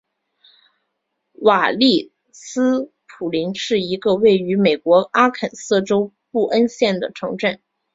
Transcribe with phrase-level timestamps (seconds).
[1.33, 7.61] 瓦利斯普林斯是一个位于美国阿肯色州布恩县的城镇。